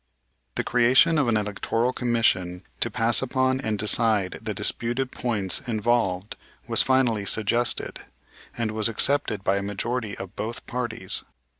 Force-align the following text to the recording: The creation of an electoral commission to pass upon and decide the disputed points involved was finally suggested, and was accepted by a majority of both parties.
The 0.55 0.63
creation 0.63 1.19
of 1.19 1.27
an 1.27 1.37
electoral 1.37 1.93
commission 1.93 2.63
to 2.79 2.89
pass 2.89 3.21
upon 3.21 3.61
and 3.61 3.77
decide 3.77 4.39
the 4.41 4.51
disputed 4.51 5.11
points 5.11 5.61
involved 5.67 6.37
was 6.67 6.81
finally 6.81 7.23
suggested, 7.23 7.99
and 8.57 8.71
was 8.71 8.89
accepted 8.89 9.43
by 9.43 9.57
a 9.57 9.61
majority 9.61 10.17
of 10.17 10.35
both 10.35 10.65
parties. 10.65 11.23